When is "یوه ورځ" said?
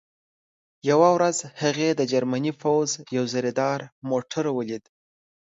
0.89-1.37